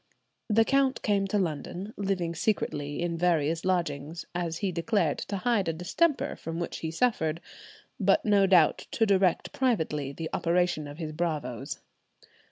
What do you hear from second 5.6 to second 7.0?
a distemper from which he